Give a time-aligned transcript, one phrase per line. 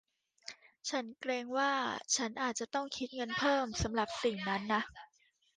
[0.89, 1.73] ฉันเกรงว่า
[2.15, 4.81] ฉันอาจต้องคิดเงินเพิ่มสำหรับสิ่งนั้นนะ